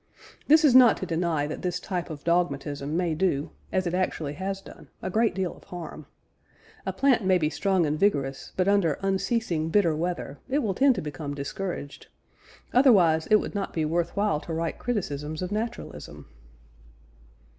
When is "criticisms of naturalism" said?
14.79-16.25